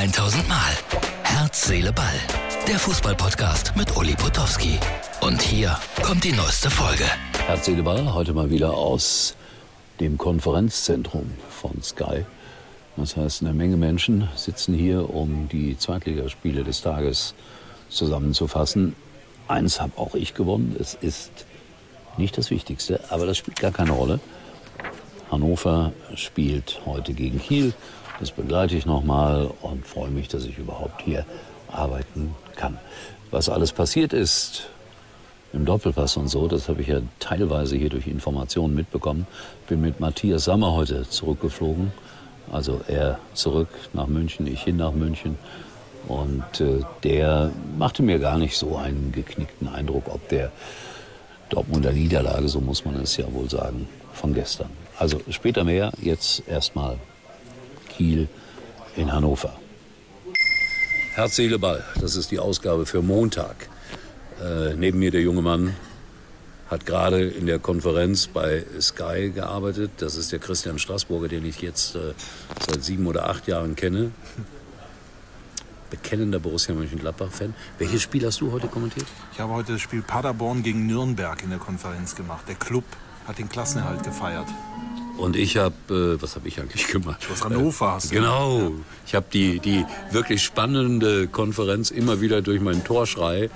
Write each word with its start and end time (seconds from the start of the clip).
1000 0.00 0.48
Mal. 0.48 0.72
Herz, 1.24 1.66
Seele, 1.66 1.92
Ball. 1.92 2.14
Der 2.66 2.78
Fußballpodcast 2.78 3.76
mit 3.76 3.94
Uli 3.98 4.14
Potowski. 4.14 4.78
Und 5.20 5.42
hier 5.42 5.78
kommt 6.02 6.24
die 6.24 6.32
neueste 6.32 6.70
Folge. 6.70 7.04
Herz, 7.46 7.66
Seele, 7.66 7.82
Ball. 7.82 8.14
Heute 8.14 8.32
mal 8.32 8.48
wieder 8.48 8.72
aus 8.72 9.36
dem 10.00 10.16
Konferenzzentrum 10.16 11.30
von 11.50 11.82
Sky. 11.82 12.24
Das 12.96 13.14
heißt, 13.14 13.42
eine 13.42 13.52
Menge 13.52 13.76
Menschen 13.76 14.26
sitzen 14.36 14.72
hier, 14.72 15.14
um 15.14 15.50
die 15.50 15.76
Zweitligaspiele 15.76 16.64
des 16.64 16.80
Tages 16.80 17.34
zusammenzufassen. 17.90 18.96
Eins 19.48 19.82
habe 19.82 19.98
auch 19.98 20.14
ich 20.14 20.32
gewonnen. 20.32 20.76
Es 20.80 20.94
ist 20.94 21.44
nicht 22.16 22.38
das 22.38 22.50
Wichtigste, 22.50 23.00
aber 23.10 23.26
das 23.26 23.36
spielt 23.36 23.60
gar 23.60 23.72
keine 23.72 23.92
Rolle. 23.92 24.18
Hannover 25.30 25.92
spielt 26.14 26.80
heute 26.86 27.12
gegen 27.12 27.38
Kiel. 27.38 27.74
Das 28.20 28.30
begleite 28.30 28.76
ich 28.76 28.84
nochmal 28.84 29.50
und 29.62 29.86
freue 29.86 30.10
mich, 30.10 30.28
dass 30.28 30.44
ich 30.44 30.58
überhaupt 30.58 31.00
hier 31.02 31.24
arbeiten 31.72 32.34
kann. 32.54 32.78
Was 33.30 33.48
alles 33.48 33.72
passiert 33.72 34.12
ist 34.12 34.68
im 35.52 35.64
Doppelpass 35.64 36.16
und 36.18 36.28
so, 36.28 36.46
das 36.46 36.68
habe 36.68 36.82
ich 36.82 36.88
ja 36.88 37.00
teilweise 37.18 37.76
hier 37.76 37.88
durch 37.88 38.06
Informationen 38.06 38.74
mitbekommen. 38.74 39.26
Bin 39.68 39.80
mit 39.80 40.00
Matthias 40.00 40.44
Sammer 40.44 40.74
heute 40.74 41.08
zurückgeflogen. 41.08 41.92
Also 42.52 42.80
er 42.88 43.18
zurück 43.32 43.68
nach 43.94 44.06
München, 44.06 44.46
ich 44.46 44.62
hin 44.62 44.76
nach 44.76 44.92
München. 44.92 45.38
Und 46.06 46.60
äh, 46.60 46.82
der 47.02 47.50
machte 47.78 48.02
mir 48.02 48.18
gar 48.18 48.36
nicht 48.36 48.56
so 48.56 48.76
einen 48.76 49.12
geknickten 49.12 49.68
Eindruck, 49.68 50.04
ob 50.08 50.28
der 50.28 50.52
Dortmunder 51.48 51.92
Niederlage, 51.92 52.48
so 52.48 52.60
muss 52.60 52.84
man 52.84 52.96
es 52.96 53.16
ja 53.16 53.32
wohl 53.32 53.48
sagen, 53.48 53.88
von 54.12 54.34
gestern. 54.34 54.70
Also 54.98 55.20
später 55.30 55.64
mehr, 55.64 55.92
jetzt 56.00 56.42
erstmal 56.48 56.98
Kiel 58.00 58.28
in 58.96 59.12
Hannover. 59.12 59.52
Herz, 61.12 61.36
Seele, 61.36 61.58
Ball, 61.58 61.84
das 62.00 62.16
ist 62.16 62.30
die 62.30 62.38
Ausgabe 62.38 62.86
für 62.86 63.02
Montag. 63.02 63.68
Äh, 64.42 64.74
neben 64.74 64.98
mir 64.98 65.10
der 65.10 65.20
junge 65.20 65.42
Mann 65.42 65.76
hat 66.70 66.86
gerade 66.86 67.28
in 67.28 67.44
der 67.44 67.58
Konferenz 67.58 68.26
bei 68.26 68.64
Sky 68.80 69.32
gearbeitet. 69.34 69.90
Das 69.98 70.16
ist 70.16 70.32
der 70.32 70.38
Christian 70.38 70.78
Straßburger, 70.78 71.28
den 71.28 71.44
ich 71.44 71.60
jetzt 71.60 71.94
äh, 71.94 72.14
seit 72.66 72.82
sieben 72.82 73.06
oder 73.06 73.28
acht 73.28 73.46
Jahren 73.48 73.76
kenne. 73.76 74.12
Bekennender 75.90 76.38
Borussia 76.38 76.74
Mönchengladbach-Fan. 76.74 77.52
Welches 77.76 78.00
Spiel 78.00 78.24
hast 78.24 78.40
du 78.40 78.50
heute 78.50 78.68
kommentiert? 78.68 79.08
Ich 79.34 79.40
habe 79.40 79.52
heute 79.52 79.72
das 79.72 79.82
Spiel 79.82 80.00
Paderborn 80.00 80.62
gegen 80.62 80.86
Nürnberg 80.86 81.42
in 81.42 81.50
der 81.50 81.58
Konferenz 81.58 82.14
gemacht. 82.14 82.48
Der 82.48 82.54
Club 82.54 82.84
hat 83.26 83.36
den 83.36 83.50
Klassenerhalt 83.50 84.02
gefeiert. 84.04 84.46
Und 85.16 85.36
ich 85.36 85.56
habe, 85.56 85.74
äh, 85.88 86.22
was 86.22 86.36
habe 86.36 86.48
ich 86.48 86.60
eigentlich 86.60 86.88
gemacht? 86.88 87.26
Was 87.30 87.44
Hannover 87.44 87.92
hast 87.92 88.10
du. 88.10 88.14
Genau. 88.14 88.58
Ja. 88.58 88.70
Ich 89.06 89.14
habe 89.14 89.26
die, 89.32 89.58
die 89.58 89.84
wirklich 90.10 90.42
spannende 90.42 91.28
Konferenz 91.28 91.90
immer 91.90 92.20
wieder 92.20 92.42
durch 92.42 92.60
meinen 92.60 92.84
Torschrei 92.84 93.50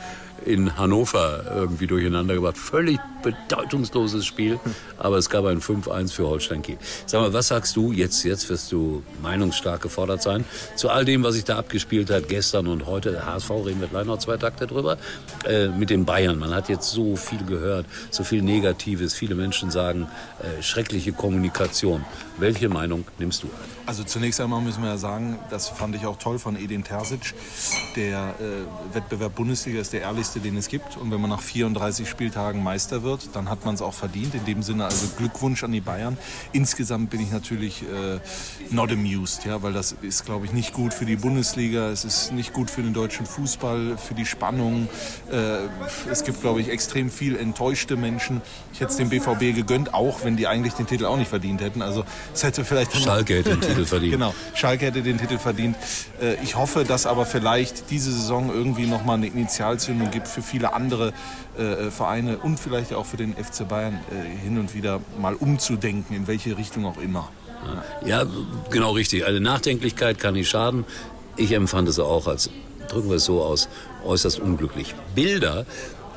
in 0.45 0.77
Hannover 0.77 1.45
irgendwie 1.55 1.87
durcheinander 1.87 2.35
gebracht. 2.35 2.59
Völlig 2.59 2.99
bedeutungsloses 3.23 4.27
Spiel, 4.27 4.61
aber 4.99 5.17
es 5.17 5.31
gab 5.31 5.47
ein 5.47 5.61
5-1 5.61 6.13
für 6.13 6.27
Holstein 6.27 6.63
Kiel. 6.63 6.77
Sag 7.07 7.23
mal, 7.23 7.33
was 7.33 7.49
sagst 7.49 7.75
du 7.77 7.93
jetzt? 7.93 8.23
Jetzt 8.25 8.49
wirst 8.51 8.71
du 8.71 9.03
meinungsstark 9.23 9.81
gefordert 9.81 10.23
sein. 10.23 10.45
Zu 10.77 10.91
all 10.91 11.05
dem, 11.05 11.23
was 11.25 11.35
sich 11.35 11.45
da 11.45 11.59
abgespielt 11.59 12.11
hat, 12.11 12.29
gestern 12.29 12.67
und 12.67 12.87
heute. 12.87 13.13
Der 13.13 13.27
HSV 13.27 13.51
reden 13.51 13.81
wir 13.81 13.89
gleich 13.89 14.07
noch 14.07 14.19
zwei 14.19 14.37
Takte 14.37 14.67
drüber. 14.67 14.99
Äh, 15.47 15.69
mit 15.69 15.91
den 15.91 16.05
Bayern. 16.05 16.39
Man 16.39 16.55
hat 16.55 16.69
jetzt 16.69 16.91
so 16.91 17.17
viel 17.17 17.45
gehört, 17.45 17.87
so 18.11 18.25
viel 18.25 18.43
Negatives. 18.43 19.15
Viele 19.15 19.35
Menschen 19.35 19.71
sagen, 19.71 20.07
äh, 20.41 20.63
schreckliche 20.63 21.13
Kommunikation. 21.13 22.05
Welche 22.37 22.69
Meinung 22.69 23.05
nimmst 23.19 23.43
du 23.45 23.51
Also 23.87 24.03
zunächst 24.03 24.41
einmal 24.41 24.61
müssen 24.61 24.83
wir 24.83 24.91
ja 24.91 24.97
sagen, 24.97 25.39
das 25.51 25.69
fand 25.69 25.95
ich 25.95 26.05
auch 26.05 26.19
toll 26.19 26.39
von 26.39 26.57
Edin 26.57 26.83
Terzic. 26.83 27.35
Der 27.97 28.35
äh, 28.41 28.95
Wettbewerb 28.95 29.35
Bundesliga 29.37 29.81
ist 29.81 29.93
der 29.93 30.03
ehrlichste, 30.03 30.24
den 30.33 30.57
es 30.57 30.69
gibt. 30.69 30.97
Und 30.97 31.11
wenn 31.11 31.21
man 31.21 31.31
nach 31.31 31.41
34 31.41 32.09
Spieltagen 32.09 32.63
Meister 32.63 33.03
wird, 33.03 33.31
dann 33.35 33.49
hat 33.51 33.65
man 33.65 33.75
es 33.75 33.83
auch 33.83 33.95
verdient. 33.95 34.35
In 34.35 34.45
dem 34.45 34.63
Sinne 34.63 34.85
also 34.85 35.07
Glückwunsch 35.17 35.65
an 35.65 35.73
die 35.73 35.81
Bayern. 35.81 36.17
Insgesamt 36.53 37.11
bin 37.11 37.21
ich 37.21 37.31
natürlich 37.31 37.83
äh, 37.83 38.21
not 38.71 38.91
amused, 38.93 39.45
ja, 39.45 39.63
weil 39.63 39.73
das 39.73 39.95
ist, 40.03 40.25
glaube 40.25 40.47
ich, 40.47 40.53
nicht 40.53 40.73
gut 40.73 40.95
für 40.95 41.05
die 41.05 41.17
Bundesliga. 41.17 41.89
Es 41.89 42.05
ist 42.05 42.33
nicht 42.33 42.53
gut 42.53 42.71
für 42.71 42.83
den 42.83 42.95
deutschen 42.95 43.27
Fußball, 43.27 43.99
für 43.99 44.15
die 44.15 44.27
Spannung. 44.27 44.89
Äh, 45.31 45.69
es 46.11 46.25
gibt, 46.25 46.41
glaube 46.41 46.61
ich, 46.61 46.69
extrem 46.69 47.11
viel 47.11 47.37
enttäuschte 47.37 47.97
Menschen. 47.97 48.41
Ich 48.73 48.81
hätte 48.81 48.91
es 48.93 48.97
dem 48.97 49.09
BVB 49.09 49.55
gegönnt, 49.55 49.95
auch 49.95 50.25
wenn 50.25 50.37
die 50.37 50.47
eigentlich 50.47 50.75
den 50.75 50.87
Titel 50.87 51.05
auch 51.07 51.17
nicht 51.17 51.29
verdient 51.29 51.61
hätten. 51.61 51.83
Also 51.83 52.05
es 52.33 52.43
hätte 52.43 52.65
vielleicht 52.65 52.95
Schalke 52.97 53.37
hätte 53.37 53.51
den 53.51 53.61
Titel 53.61 53.85
verdient. 53.85 54.13
genau, 54.13 54.35
Schalke 54.55 54.87
hätte 54.87 55.03
den 55.03 55.19
Titel 55.19 55.39
verdient. 55.39 55.77
Äh, 56.21 56.43
ich 56.43 56.57
hoffe, 56.57 56.85
dass 56.85 57.07
aber 57.07 57.27
vielleicht 57.27 57.91
diese 57.91 58.13
Saison 58.13 58.51
irgendwie 58.51 58.87
noch 58.87 59.05
mal 59.05 59.15
eine 59.15 59.27
Initialzündung 59.27 60.11
gibt 60.15 60.29
für 60.29 60.41
viele 60.41 60.73
andere 60.73 61.13
äh, 61.59 61.91
Vereine 61.91 62.39
und 62.39 62.59
vielleicht 62.59 62.95
auch 62.95 63.05
für 63.05 63.19
den 63.19 63.35
FC 63.35 63.69
Bayern 63.69 64.01
äh, 64.11 64.45
hin 64.45 64.57
und 64.59 64.75
wieder 64.75 65.01
mal 65.21 65.35
umzudenken, 65.35 66.17
in 66.17 66.27
welche 66.27 66.57
Richtung 66.57 66.87
auch 66.87 66.97
immer. 66.97 67.29
Ja, 68.05 68.25
genau 68.71 68.93
richtig. 68.93 69.27
Also 69.27 69.41
Nachdenklichkeit 69.41 70.19
kann 70.19 70.35
nicht 70.35 70.49
schaden. 70.49 70.85
Ich 71.37 71.53
empfand 71.53 71.89
es 71.89 71.99
auch 71.99 72.27
als, 72.27 72.51
drücken 72.89 73.09
wir 73.09 73.17
es 73.17 73.25
so 73.25 73.43
aus, 73.43 73.69
äußerst 74.05 74.39
unglücklich. 74.39 74.95
Bilder 75.15 75.67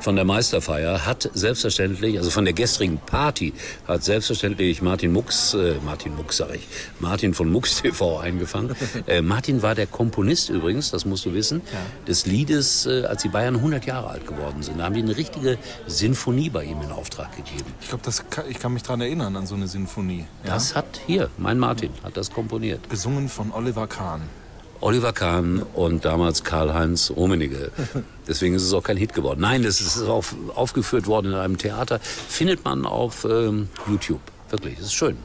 von 0.00 0.16
der 0.16 0.24
Meisterfeier 0.24 1.06
hat 1.06 1.30
selbstverständlich, 1.34 2.18
also 2.18 2.30
von 2.30 2.44
der 2.44 2.54
gestrigen 2.54 2.98
Party, 2.98 3.52
hat 3.86 4.04
selbstverständlich 4.04 4.82
Martin 4.82 5.12
Mux, 5.12 5.54
äh, 5.54 5.74
Martin 5.84 6.14
Mux 6.16 6.36
sag 6.36 6.54
ich, 6.54 6.66
Martin 7.00 7.34
von 7.34 7.50
Mux 7.50 7.76
TV 7.82 8.18
eingefangen. 8.18 8.74
Äh, 9.06 9.22
Martin 9.22 9.62
war 9.62 9.74
der 9.74 9.86
Komponist 9.86 10.50
übrigens, 10.50 10.90
das 10.90 11.04
musst 11.04 11.24
du 11.26 11.34
wissen, 11.34 11.62
ja. 11.72 11.78
des 12.06 12.26
Liedes, 12.26 12.86
äh, 12.86 13.04
als 13.04 13.22
die 13.22 13.28
Bayern 13.28 13.56
100 13.56 13.86
Jahre 13.86 14.08
alt 14.08 14.26
geworden 14.26 14.62
sind. 14.62 14.78
Da 14.78 14.84
haben 14.84 14.94
die 14.94 15.02
eine 15.02 15.16
richtige 15.16 15.58
Sinfonie 15.86 16.50
bei 16.50 16.64
ihm 16.64 16.80
in 16.82 16.92
Auftrag 16.92 17.36
gegeben. 17.36 17.72
Ich 17.80 17.88
glaube, 17.88 18.04
ich 18.48 18.58
kann 18.58 18.72
mich 18.72 18.82
daran 18.82 19.00
erinnern, 19.00 19.36
an 19.36 19.46
so 19.46 19.54
eine 19.54 19.68
Sinfonie. 19.68 20.24
Ja? 20.44 20.54
Das 20.54 20.74
hat 20.74 21.00
hier, 21.06 21.30
mein 21.36 21.58
Martin, 21.58 21.90
hat 22.02 22.16
das 22.16 22.30
komponiert. 22.30 22.88
Gesungen 22.90 23.28
von 23.28 23.52
Oliver 23.52 23.86
Kahn. 23.86 24.22
Oliver 24.80 25.12
Kahn 25.12 25.62
und 25.74 26.04
damals 26.04 26.44
Karl-Heinz 26.44 27.12
Rummenigge. 27.14 27.70
Deswegen 28.28 28.54
ist 28.54 28.62
es 28.62 28.72
auch 28.72 28.82
kein 28.82 28.96
Hit 28.96 29.14
geworden. 29.14 29.40
Nein, 29.40 29.62
das 29.62 29.80
ist 29.80 30.00
auf, 30.02 30.34
aufgeführt 30.54 31.06
worden 31.06 31.32
in 31.32 31.38
einem 31.38 31.58
Theater. 31.58 31.98
Findet 32.00 32.64
man 32.64 32.86
auf 32.86 33.24
ähm, 33.24 33.68
YouTube. 33.88 34.20
Wirklich, 34.50 34.76
das 34.76 34.86
ist 34.86 34.94
schön. 34.94 35.16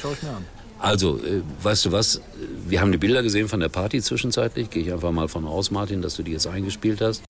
Schau 0.00 0.12
ich 0.12 0.22
mir 0.22 0.30
an. 0.30 0.44
Also, 0.78 1.18
äh, 1.18 1.42
weißt 1.62 1.84
du 1.86 1.92
was? 1.92 2.22
Wir 2.66 2.80
haben 2.80 2.90
die 2.90 2.98
Bilder 2.98 3.22
gesehen 3.22 3.48
von 3.48 3.60
der 3.60 3.68
Party 3.68 4.00
zwischenzeitlich. 4.00 4.70
Gehe 4.70 4.82
ich 4.82 4.92
einfach 4.92 5.12
mal 5.12 5.28
von 5.28 5.44
aus, 5.46 5.70
Martin, 5.70 6.00
dass 6.00 6.16
du 6.16 6.22
die 6.22 6.32
jetzt 6.32 6.46
eingespielt 6.46 7.02
hast. 7.02 7.22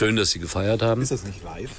Schön, 0.00 0.16
dass 0.16 0.30
Sie 0.30 0.38
gefeiert 0.38 0.80
haben. 0.80 1.02
Ist 1.02 1.10
das 1.10 1.24
nicht 1.24 1.44
live? 1.44 1.70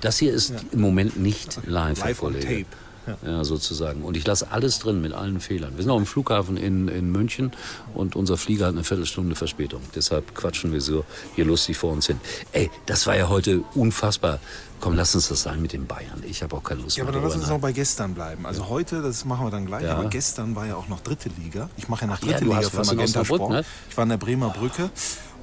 Das 0.00 0.18
hier 0.18 0.32
ist 0.32 0.52
im 0.72 0.80
Moment 0.80 1.16
nicht 1.16 1.60
live, 1.64 2.00
Live 2.00 2.24
on 2.24 2.32
Kollege. 2.32 2.64
tape. 2.64 3.16
Ja. 3.24 3.44
sozusagen. 3.44 4.02
Und 4.02 4.16
ich 4.16 4.26
lasse 4.26 4.50
alles 4.50 4.80
drin 4.80 5.00
mit 5.00 5.12
allen 5.12 5.38
Fehlern. 5.40 5.76
Wir 5.76 5.82
sind 5.84 5.90
auch 5.92 5.96
im 5.96 6.04
Flughafen 6.04 6.56
in, 6.56 6.88
in 6.88 7.10
München 7.12 7.52
und 7.94 8.16
unser 8.16 8.36
Flieger 8.36 8.66
hat 8.66 8.74
eine 8.74 8.82
Viertelstunde 8.84 9.34
Verspätung. 9.36 9.80
Deshalb 9.94 10.34
quatschen 10.34 10.72
wir 10.72 10.80
so 10.80 11.04
hier 11.36 11.44
lustig 11.46 11.78
vor 11.78 11.92
uns 11.92 12.08
hin. 12.08 12.20
Ey, 12.52 12.68
das 12.84 13.06
war 13.06 13.16
ja 13.16 13.28
heute 13.30 13.62
unfassbar. 13.74 14.40
Komm, 14.80 14.94
lass 14.94 15.14
uns 15.14 15.28
das 15.28 15.42
sein 15.42 15.62
mit 15.62 15.72
den 15.72 15.86
Bayern. 15.86 16.22
Ich 16.28 16.42
habe 16.42 16.54
auch 16.56 16.62
keine 16.62 16.82
Lust 16.82 16.96
Ja, 16.98 17.04
aber 17.04 17.12
mehr 17.12 17.20
dann 17.22 17.30
lass 17.30 17.38
uns 17.38 17.48
noch 17.48 17.60
bei 17.60 17.72
gestern 17.72 18.12
bleiben. 18.12 18.44
Also 18.44 18.68
heute, 18.68 19.00
das 19.00 19.24
machen 19.24 19.46
wir 19.46 19.50
dann 19.50 19.64
gleich, 19.64 19.84
Ja. 19.84 19.96
aber 19.96 20.08
gestern 20.10 20.54
war 20.54 20.66
ja 20.66 20.74
auch 20.74 20.88
noch 20.88 21.00
dritte 21.00 21.30
Liga. 21.42 21.70
Ich 21.78 21.88
mache 21.88 22.02
ja 22.02 22.08
noch 22.08 22.20
ja, 22.22 22.32
dritte 22.32 22.44
Liga 22.44 22.60
für 22.62 22.84
Magenta 22.84 23.24
Sport. 23.24 23.50
ne? 23.50 23.64
Ich 23.88 23.96
war 23.96 24.02
in 24.02 24.10
der 24.10 24.18
Bremer 24.18 24.50
Brücke 24.50 24.90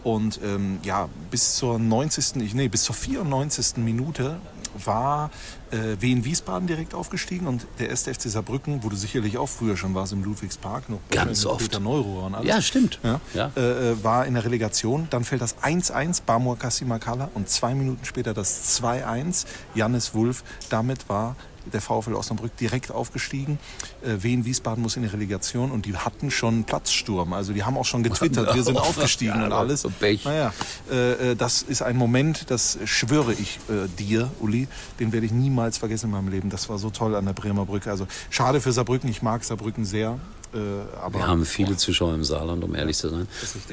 und 0.06 0.40
ähm, 0.44 0.78
ja, 0.84 1.10
bis 1.32 1.56
zur 1.56 1.80
90. 1.80 2.36
Ich, 2.44 2.54
nee, 2.54 2.68
bis 2.68 2.84
zur 2.84 2.94
94. 2.94 3.78
Minute 3.78 4.40
war 4.84 5.32
äh, 5.72 6.00
Wien 6.00 6.24
Wiesbaden 6.26 6.68
direkt 6.68 6.94
aufgestiegen 6.94 7.48
und 7.48 7.66
der 7.80 7.90
1. 7.90 8.04
FC 8.04 8.30
Saarbrücken, 8.30 8.84
wo 8.84 8.90
du 8.90 8.96
sicherlich 8.96 9.40
auch 9.40 9.50
früher 9.50 9.76
schon 9.76 9.96
warst 9.96 10.14
im 10.14 10.24
Ludwigspark, 10.24 10.90
noch 10.90 11.00
Ganz 11.10 11.44
oft. 11.48 11.60
Peter 11.60 11.80
Neururer 11.80 12.28
und 12.28 12.36
alles. 12.36 12.48
Ja, 12.48 12.62
stimmt. 12.62 13.00
Ja, 13.02 13.20
Ja. 13.34 13.52
Äh, 13.58 13.94
äh, 13.94 14.04
war 14.04 14.28
in 14.28 14.36
der 14.36 14.46
Relegation. 14.46 15.08
Dann 15.10 15.24
fällt 15.24 15.42
das 15.42 15.58
1-1 15.58 16.22
Bamur 16.24 16.60
Kasimakala 16.60 17.32
und 17.34 17.50
zwei 17.50 17.74
Minuten 17.74 18.06
später 18.06 18.36
das 18.36 18.80
2-1 18.80 19.48
Jannis 19.74 20.14
Wulff. 20.14 20.44
Damit 20.70 21.10
war 21.10 21.36
der 21.74 21.82
VfL 21.82 22.14
Osnabrück 22.14 22.56
direkt 22.58 22.92
aufgestiegen. 22.92 23.60
Äh, 24.04 24.24
Wien 24.24 24.46
Wiesbaden 24.46 24.82
muss 24.82 24.96
in 24.96 25.04
die 25.04 25.10
Relegation 25.10 25.72
und 25.72 25.86
die 25.86 25.96
hatten 25.96 26.32
schon 26.32 26.64
Platzsturm. 26.64 27.34
Also 27.34 27.54
die 27.54 27.64
haben 27.64 27.78
auch 27.78 27.86
schon 27.86 28.04
getwittert, 28.04 28.54
wir 28.56 28.64
sind 28.64 28.78
aufgestiegen 28.80 29.36
Ja, 29.40 29.46
und 29.46 29.54
alles. 29.54 29.82
so 29.82 29.90
Pech. 29.90 30.26
Naja, 30.26 30.54
äh, 30.92 31.32
äh, 31.32 31.36
das 31.36 31.62
ist 31.62 31.82
ein 31.82 31.98
Moment, 31.98 32.50
das 32.52 32.78
schwöre 32.86 33.34
ich 33.34 33.60
äh, 33.70 33.88
dir, 34.00 34.32
Uli, 34.40 34.68
den 35.00 35.12
werde 35.12 35.26
ich 35.26 35.32
niemals 35.32 35.78
vergessen 35.78 36.08
in 36.08 36.12
meinem 36.12 36.30
Leben. 36.30 36.50
Das 36.50 36.70
war 36.70 36.78
so 36.78 36.90
toll 36.90 37.16
an 37.16 37.26
der 37.26 37.34
Bremer 37.34 37.66
Brücke. 37.66 37.90
Also 37.90 38.08
schade 38.30 38.62
für 38.62 38.72
Saarbrücken, 38.72 39.10
ich 39.10 39.22
mag 39.22 39.44
Saarbrücken 39.44 39.86
sehr. 39.86 40.20
Äh, 40.56 40.98
aber 41.02 41.20
Wir 41.20 41.28
haben 41.28 41.46
viele 41.46 41.76
Zuschauer 41.76 42.14
im 42.14 42.24
Saarland, 42.24 42.64
um 42.64 42.74
ehrlich 42.76 42.98
zu 42.98 43.10
sein. 43.10 43.28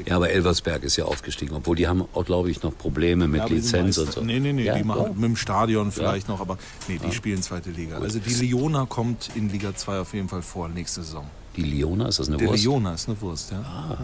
Ja, 0.05 0.17
aber 0.17 0.31
Elversberg 0.31 0.83
ist 0.83 0.97
ja 0.97 1.05
aufgestiegen, 1.05 1.55
obwohl 1.55 1.77
die 1.77 1.87
haben 1.87 2.05
auch, 2.13 2.25
glaube 2.25 2.51
ich, 2.51 2.63
noch 2.63 2.77
Probleme 2.77 3.29
mit 3.29 3.41
Ja, 3.41 3.47
die 3.47 3.55
Lizenz 3.55 3.99
und 3.99 4.13
so. 4.13 4.21
Nee, 4.21 4.41
nee, 4.41 4.53
nee, 4.53 4.65
ja, 4.65 4.77
die 4.77 4.85
machen 4.85 5.03
ja. 5.03 5.09
mit 5.09 5.23
dem 5.23 5.37
Stadion 5.37 5.93
vielleicht 5.93 6.29
noch, 6.29 6.41
aber 6.41 6.59
nee, 6.89 6.99
die 6.99 7.13
spielen 7.13 7.43
zweite 7.43 7.71
Liga. 7.71 7.99
Also 7.99 8.19
die 8.19 8.35
Liona 8.35 8.87
kommt 8.87 9.31
in 9.37 9.49
Liga 9.49 9.75
2 9.75 10.01
auf 10.01 10.13
jeden 10.15 10.29
Fall 10.29 10.43
vor, 10.43 10.69
nächste 10.69 11.03
Saison. 11.03 11.25
Die 11.57 11.63
Liona, 11.63 12.09
ist 12.09 12.19
das 12.19 12.29
eine 12.29 12.39
Der 12.39 12.49
Wurst? 12.49 12.65
Liona 12.65 12.95
ist 12.95 13.09
eine 13.09 13.21
Wurst, 13.21 13.51
ja. 13.53 13.59
Ah, 13.61 13.99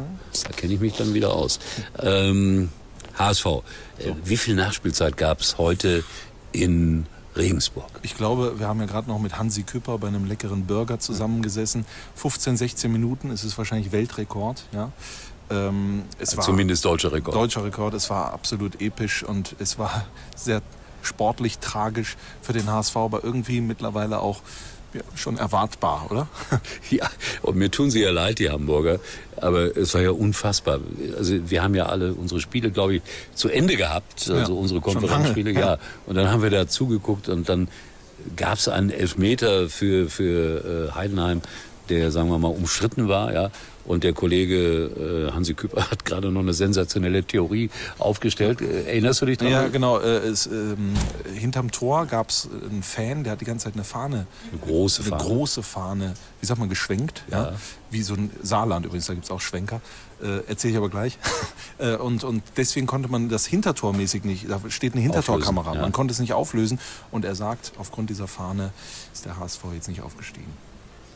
da 0.44 0.50
kenne 0.52 0.74
ich 0.74 0.80
mich 0.80 0.94
dann 0.96 1.14
wieder 1.14 1.32
aus. 1.32 1.58
Ähm, 1.98 2.68
HSV, 3.18 3.46
äh, 3.46 4.12
wie 4.24 4.36
viel 4.36 4.54
Nachspielzeit 4.54 5.16
gab 5.16 5.40
es 5.40 5.58
heute 5.58 6.04
in 6.52 7.06
Regensburg? 7.38 7.88
Ich 8.02 8.16
glaube, 8.16 8.58
wir 8.58 8.66
haben 8.68 8.80
ja 8.80 8.86
gerade 8.86 9.08
noch 9.08 9.18
mit 9.18 9.38
Hansi 9.38 9.62
Küpper 9.62 9.98
bei 9.98 10.08
einem 10.08 10.26
leckeren 10.26 10.66
Burger 10.66 10.98
zusammengesessen. 10.98 11.86
15, 12.16 12.56
16 12.56 12.92
Minuten 12.92 13.30
ist 13.30 13.44
es 13.44 13.56
wahrscheinlich 13.56 13.92
Weltrekord, 13.92 14.64
ja. 14.72 14.90
Ähm, 15.50 16.02
es 16.18 16.36
war 16.36 16.44
Zumindest 16.44 16.84
deutscher 16.84 17.10
Rekord. 17.10 17.34
deutscher 17.34 17.64
Rekord, 17.64 17.94
es 17.94 18.10
war 18.10 18.32
absolut 18.34 18.82
episch 18.82 19.22
und 19.22 19.56
es 19.58 19.78
war 19.78 20.04
sehr 20.36 20.60
sportlich 21.08 21.58
tragisch 21.58 22.16
für 22.42 22.52
den 22.52 22.70
HSV, 22.70 22.96
aber 22.96 23.24
irgendwie 23.24 23.60
mittlerweile 23.60 24.20
auch 24.20 24.42
ja, 24.94 25.02
schon 25.16 25.36
erwartbar, 25.36 26.06
oder? 26.10 26.28
Ja, 26.90 27.10
und 27.42 27.56
mir 27.56 27.70
tun 27.70 27.90
sie 27.90 28.00
ja 28.00 28.10
leid, 28.10 28.38
die 28.38 28.48
Hamburger, 28.50 29.00
aber 29.36 29.76
es 29.76 29.92
war 29.94 30.00
ja 30.00 30.10
unfassbar. 30.10 30.80
Also 31.16 31.50
wir 31.50 31.62
haben 31.62 31.74
ja 31.74 31.86
alle 31.86 32.14
unsere 32.14 32.40
Spiele, 32.40 32.70
glaube 32.70 32.96
ich, 32.96 33.02
zu 33.34 33.48
Ende 33.48 33.76
gehabt, 33.76 34.30
also 34.30 34.54
Ja, 34.54 34.58
unsere 34.58 34.80
Konferenzspiele, 34.80 35.52
ja. 35.52 35.60
ja. 35.60 35.78
Und 36.06 36.14
dann 36.14 36.30
haben 36.30 36.42
wir 36.42 36.50
da 36.50 36.68
zugeguckt 36.68 37.28
und 37.28 37.48
dann 37.48 37.68
gab 38.36 38.54
es 38.54 38.68
einen 38.68 38.90
Elfmeter 38.90 39.68
für, 39.68 40.08
für 40.08 40.88
äh, 40.90 40.94
Heidenheim, 40.94 41.42
der, 41.90 42.10
sagen 42.10 42.30
wir 42.30 42.38
mal, 42.38 42.48
umstritten 42.48 43.08
war, 43.08 43.32
ja. 43.32 43.50
Und 43.88 44.04
der 44.04 44.12
Kollege 44.12 45.28
äh, 45.30 45.32
Hansi 45.32 45.54
Küpper 45.54 45.90
hat 45.90 46.04
gerade 46.04 46.30
noch 46.30 46.42
eine 46.42 46.52
sensationelle 46.52 47.24
Theorie 47.24 47.70
aufgestellt. 47.98 48.60
Äh, 48.60 48.82
erinnerst 48.84 49.22
du 49.22 49.26
dich 49.26 49.38
daran? 49.38 49.52
Ja, 49.52 49.68
genau. 49.68 49.98
Äh, 49.98 50.18
es, 50.18 50.46
ähm, 50.46 50.92
hinterm 51.34 51.70
Tor 51.70 52.04
gab 52.04 52.28
es 52.28 52.50
einen 52.70 52.82
Fan, 52.82 53.24
der 53.24 53.32
hat 53.32 53.40
die 53.40 53.46
ganze 53.46 53.64
Zeit 53.64 53.74
eine 53.74 53.84
Fahne. 53.84 54.26
Eine 54.52 54.60
große 54.60 55.00
Eine 55.02 55.10
Fahne. 55.10 55.22
große 55.22 55.62
Fahne, 55.62 56.14
wie 56.40 56.46
sagt 56.46 56.60
man, 56.60 56.68
geschwenkt. 56.68 57.24
Ja. 57.30 57.44
Ja. 57.44 57.52
Wie 57.90 58.02
so 58.02 58.12
ein 58.12 58.30
Saarland 58.42 58.84
übrigens, 58.84 59.06
da 59.06 59.14
gibt 59.14 59.24
es 59.24 59.30
auch 59.30 59.40
Schwenker. 59.40 59.80
Äh, 60.22 60.46
Erzähle 60.46 60.72
ich 60.72 60.76
aber 60.76 60.90
gleich. 60.90 61.18
äh, 61.78 61.96
und, 61.96 62.24
und 62.24 62.42
deswegen 62.58 62.86
konnte 62.86 63.08
man 63.08 63.30
das 63.30 63.46
hintertormäßig 63.46 64.24
nicht, 64.24 64.50
da 64.50 64.60
steht 64.68 64.92
eine 64.92 65.00
Hintertorkamera, 65.00 65.74
ja. 65.74 65.80
man 65.80 65.92
konnte 65.92 66.12
es 66.12 66.18
nicht 66.18 66.34
auflösen. 66.34 66.78
Und 67.10 67.24
er 67.24 67.34
sagt, 67.34 67.72
aufgrund 67.78 68.10
dieser 68.10 68.28
Fahne 68.28 68.72
ist 69.14 69.24
der 69.24 69.38
HSV 69.38 69.64
jetzt 69.72 69.88
nicht 69.88 70.02
aufgestiegen. 70.02 70.52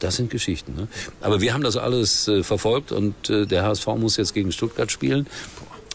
Das 0.03 0.17
sind 0.17 0.31
Geschichten. 0.31 0.75
Ne? 0.75 0.89
Aber 1.21 1.41
wir 1.41 1.55
haben 1.55 1.63
das 1.63 1.77
alles 1.77 2.27
äh, 2.27 2.43
verfolgt 2.43 2.91
und 2.91 3.31
äh, 3.31 3.47
der 3.47 3.63
HSV 3.63 3.87
muss 3.99 4.17
jetzt 4.17 4.35
gegen 4.35 4.51
Stuttgart 4.51 4.91
spielen. 4.91 5.29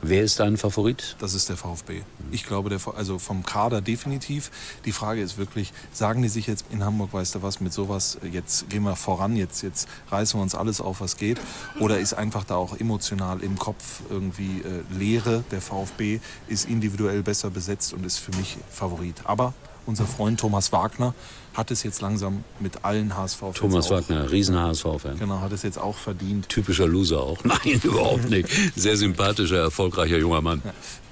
Wer 0.02 0.24
ist 0.24 0.40
dein 0.40 0.58
Favorit? 0.58 1.16
Das 1.20 1.34
ist 1.34 1.50
der 1.50 1.58
VfB. 1.58 2.04
Ich 2.32 2.46
glaube, 2.46 2.70
der, 2.70 2.80
also 2.96 3.18
vom 3.18 3.44
Kader 3.44 3.82
definitiv. 3.82 4.52
Die 4.86 4.92
Frage 4.92 5.22
ist 5.22 5.38
wirklich, 5.38 5.74
sagen 5.92 6.22
die 6.22 6.30
sich 6.30 6.46
jetzt 6.48 6.66
in 6.70 6.86
Hamburg, 6.86 7.12
weißt 7.14 7.36
du 7.36 7.42
was, 7.42 7.60
mit 7.60 7.74
sowas, 7.74 8.20
jetzt 8.32 8.70
gehen 8.70 8.84
wir 8.84 8.96
voran, 8.96 9.36
jetzt, 9.36 9.64
jetzt 9.64 9.90
reißen 10.12 10.40
wir 10.40 10.44
uns 10.44 10.54
alles 10.54 10.80
auf, 10.82 11.02
was 11.02 11.18
geht? 11.18 11.42
Oder 11.80 12.00
ist 12.00 12.14
einfach 12.14 12.44
da 12.44 12.56
auch 12.56 12.80
emotional 12.80 13.42
im 13.42 13.58
Kopf 13.58 14.02
irgendwie 14.10 14.62
äh, 14.62 14.98
Leere? 14.98 15.44
Der 15.52 15.62
VfB 15.62 16.20
ist 16.48 16.70
individuell 16.70 17.24
besser 17.24 17.50
besetzt 17.50 17.94
und 17.94 18.06
ist 18.06 18.20
für 18.20 18.32
mich 18.38 18.58
Favorit. 18.70 19.16
Aber 19.26 19.54
unser 19.88 20.06
Freund 20.06 20.40
Thomas 20.40 20.72
Wagner 20.72 21.14
hat 21.54 21.72
es 21.72 21.82
jetzt 21.82 22.02
langsam 22.02 22.44
mit 22.60 22.86
allen 22.86 23.18
HSV-Fans 23.18 23.56
Thomas 23.58 23.90
Wagner, 23.90 24.32
riesen 24.32 24.56
HSV-Fan. 24.60 25.18
Genau, 25.18 25.42
hat 25.42 25.52
es 25.54 25.64
jetzt 25.64 25.80
auch 25.80 25.98
verdient. 25.98 26.48
Typischer 26.50 26.86
Loser 26.86 27.20
auch. 27.24 27.40
Nein, 27.44 27.82
überhaupt 27.84 28.30
nicht. 28.30 28.48
Sehr 28.76 28.96
sympathischer, 28.96 29.58
erfolgreicher 29.58 30.18
junger 30.20 30.42
Mann. 30.42 30.62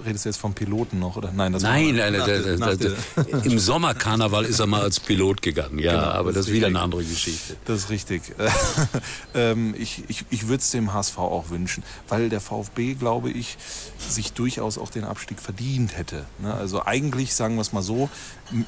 Redest 0.06 0.26
du 0.26 0.30
jetzt 0.30 0.38
vom 0.38 0.54
Piloten 0.54 1.00
noch? 1.00 1.16
Oder? 1.18 1.32
Nein, 1.32 1.52
das 1.54 1.64
Nein, 1.64 1.96
nein, 1.96 2.14
nach 2.14 2.26
der, 2.26 2.58
nach 2.60 2.76
der, 2.78 2.92
der- 3.16 3.44
im 3.46 3.58
Sommerkarneval 3.58 4.46
ist 4.46 4.60
er 4.60 4.68
mal 4.68 4.82
als 4.82 5.00
Pilot 5.00 5.42
gegangen. 5.42 5.80
Ja, 5.80 5.94
Genau, 5.94 6.06
aber 6.12 6.32
das 6.32 6.46
ist 6.46 6.54
wieder 6.54 6.68
eine 6.68 6.80
andere 6.80 7.04
Geschichte. 7.04 7.56
Das 7.66 7.80
ist 7.80 7.90
richtig. 7.90 8.22
ähm, 9.34 9.74
ich 9.80 10.04
ich, 10.10 10.26
ich 10.30 10.48
würde 10.48 10.62
es 10.62 10.70
dem 10.70 10.94
HSV 10.94 11.18
auch 11.18 11.50
wünschen, 11.50 11.82
weil 12.08 12.30
der 12.30 12.42
VfB, 12.42 12.94
glaube 12.94 13.32
ich, 13.32 13.58
sich 13.98 14.34
durchaus 14.34 14.78
auch 14.78 14.92
den 14.92 15.06
Abstieg 15.06 15.40
verdient 15.40 15.98
hätte. 15.98 16.26
Ne? 16.38 16.54
Also 16.54 16.86
eigentlich, 16.86 17.34
sagen 17.34 17.56
wir 17.56 17.62
es 17.62 17.74
mal 17.74 17.82
so, 17.82 18.10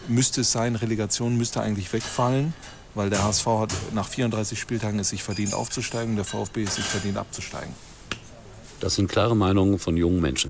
müsste 0.07 0.41
es 0.41 0.51
sein, 0.51 0.75
Relegation 0.75 1.37
müsste 1.37 1.61
eigentlich 1.61 1.91
wegfallen, 1.93 2.53
weil 2.95 3.09
der 3.09 3.23
HSV 3.23 3.45
hat 3.45 3.73
nach 3.93 4.07
34 4.07 4.59
Spieltagen 4.59 4.99
es 4.99 5.09
sich 5.09 5.23
verdient 5.23 5.53
aufzusteigen, 5.53 6.15
der 6.15 6.25
VfB 6.25 6.63
es 6.63 6.75
sich 6.75 6.85
verdient 6.85 7.17
abzusteigen. 7.17 7.73
Das 8.79 8.95
sind 8.95 9.09
klare 9.09 9.35
Meinungen 9.35 9.79
von 9.79 9.97
jungen 9.97 10.21
Menschen. 10.21 10.49